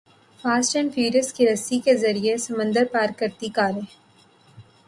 [0.43, 3.81] fast and furious کی رسی کے ذریعے سمندر پار کرتیں کاریں